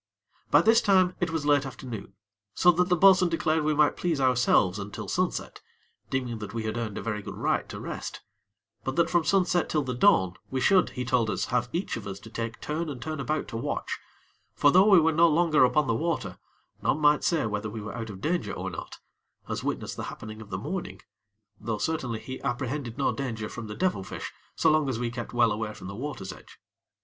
[0.49, 2.15] By this time it was late afternoon,
[2.55, 5.61] so that the bo'sun declared we might please ourselves until sunset,
[6.09, 8.21] deeming that we had earned a very good right to rest;
[8.83, 12.07] but that from sunset till the dawn we should, he told us, have each of
[12.07, 13.99] us to take turn and turn about to watch;
[14.55, 16.39] for though we were no longer upon the water,
[16.81, 18.97] none might say whether we were out of danger or not,
[19.47, 20.99] as witness the happening of the morning;
[21.59, 25.31] though, certainly, he apprehended no danger from the devil fish so long as we kept
[25.31, 26.57] well away from the water's edge.